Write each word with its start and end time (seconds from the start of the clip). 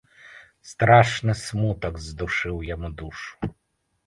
Страшны 0.69 1.33
смутак 1.41 2.01
здушыў 2.07 2.57
яму 2.75 2.91
душу. 3.05 3.53